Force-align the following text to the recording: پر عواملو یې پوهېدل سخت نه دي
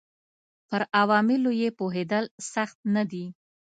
پر 0.69 0.81
عواملو 1.01 1.51
یې 1.61 1.69
پوهېدل 1.79 2.25
سخت 2.53 2.77
نه 2.95 3.03
دي 3.11 3.25